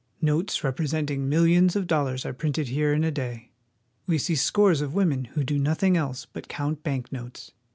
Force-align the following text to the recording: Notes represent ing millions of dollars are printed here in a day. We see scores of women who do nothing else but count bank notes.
Notes 0.19 0.63
represent 0.63 1.11
ing 1.11 1.29
millions 1.29 1.75
of 1.75 1.85
dollars 1.85 2.25
are 2.25 2.33
printed 2.33 2.69
here 2.69 2.91
in 2.91 3.03
a 3.03 3.11
day. 3.11 3.51
We 4.07 4.17
see 4.17 4.33
scores 4.33 4.81
of 4.81 4.95
women 4.95 5.25
who 5.25 5.43
do 5.43 5.59
nothing 5.59 5.95
else 5.95 6.25
but 6.25 6.47
count 6.47 6.81
bank 6.81 7.11
notes. 7.11 7.51